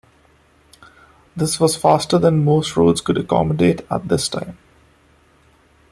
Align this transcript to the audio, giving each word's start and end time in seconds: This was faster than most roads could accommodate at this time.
This 1.35 1.59
was 1.59 1.77
faster 1.77 2.17
than 2.17 2.43
most 2.43 2.75
roads 2.75 3.01
could 3.01 3.19
accommodate 3.19 3.85
at 3.91 4.07
this 4.07 4.27
time. 4.27 4.57